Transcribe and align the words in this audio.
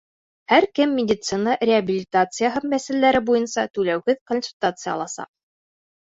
Һәр 0.51 0.65
кем 0.77 0.93
медицина 0.99 1.51
реабилитацияһы 1.69 2.61
мәсьәләләре 2.71 3.21
буйынса 3.27 3.65
түләүһеҙ 3.75 4.19
консультация 4.31 4.95
аласаҡ. 4.95 5.29